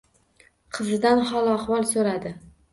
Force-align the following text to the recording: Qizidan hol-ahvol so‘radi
Qizidan 0.77 1.23
hol-ahvol 1.33 1.89
so‘radi 1.95 2.37